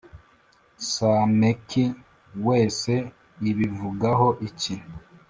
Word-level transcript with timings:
Sameki 0.91 1.85
wese 2.47 2.93
ibivugaho 3.49 4.27
iki 4.47 4.75